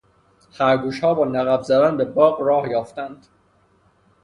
خرگوشها 0.51 1.13
با 1.13 1.25
نقب 1.25 1.61
زدن 1.61 1.97
به 1.97 2.05
باغ 2.05 2.41
راه 2.41 2.69
یافتند. 2.69 3.27